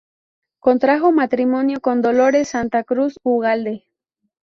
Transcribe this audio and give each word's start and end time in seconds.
Contrajo 0.59 1.11
matrimonio 1.11 1.79
con 1.79 2.01
Dolores 2.01 2.49
Santa 2.49 2.83
Cruz 2.83 3.19
Ugalde. 3.21 3.85